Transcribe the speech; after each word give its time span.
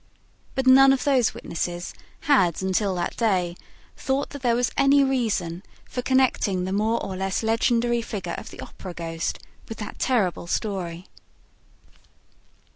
But 0.55 0.65
none 0.65 0.91
of 0.93 1.03
those 1.03 1.35
witnesses 1.35 1.93
had 2.21 2.63
until 2.63 2.95
that 2.95 3.15
day 3.17 3.55
thought 3.95 4.31
that 4.31 4.41
there 4.41 4.55
was 4.55 4.71
any 4.75 5.03
reason 5.03 5.61
for 5.87 6.01
connecting 6.01 6.63
the 6.65 6.73
more 6.73 6.99
or 7.05 7.15
less 7.15 7.43
legendary 7.43 8.01
figure 8.01 8.33
of 8.33 8.49
the 8.49 8.61
Opera 8.61 8.95
ghost 8.95 9.37
with 9.69 9.77
that 9.77 9.99
terrible 9.99 10.47
story. 10.47 11.05